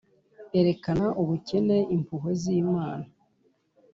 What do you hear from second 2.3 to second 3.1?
z'imana;